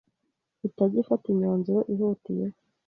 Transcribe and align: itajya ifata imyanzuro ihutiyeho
itajya 0.67 0.97
ifata 1.03 1.25
imyanzuro 1.33 1.79
ihutiyeho 1.93 2.57